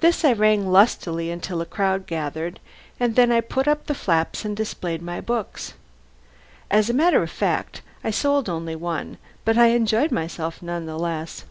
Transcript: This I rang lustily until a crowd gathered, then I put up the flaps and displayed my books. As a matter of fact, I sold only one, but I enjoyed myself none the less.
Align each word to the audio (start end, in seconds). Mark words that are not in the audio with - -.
This 0.00 0.24
I 0.24 0.32
rang 0.32 0.72
lustily 0.72 1.30
until 1.30 1.60
a 1.60 1.66
crowd 1.66 2.08
gathered, 2.08 2.58
then 2.98 3.30
I 3.30 3.40
put 3.40 3.68
up 3.68 3.86
the 3.86 3.94
flaps 3.94 4.44
and 4.44 4.56
displayed 4.56 5.00
my 5.00 5.20
books. 5.20 5.74
As 6.68 6.90
a 6.90 6.92
matter 6.92 7.22
of 7.22 7.30
fact, 7.30 7.80
I 8.02 8.10
sold 8.10 8.48
only 8.48 8.74
one, 8.74 9.18
but 9.44 9.56
I 9.56 9.66
enjoyed 9.68 10.10
myself 10.10 10.62
none 10.62 10.86
the 10.86 10.98
less. 10.98 11.44